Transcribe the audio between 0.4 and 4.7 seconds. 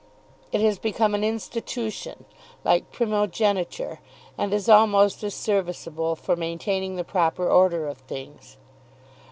It has become an institution, like primogeniture, and is